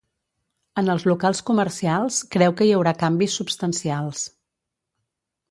En 0.81 0.87
els 0.93 1.03
locals 1.11 1.41
comercials, 1.49 2.17
creu 2.37 2.57
que 2.63 2.69
hi 2.69 2.73
haurà 2.79 2.95
canvis 3.03 3.37
substancials. 3.43 4.25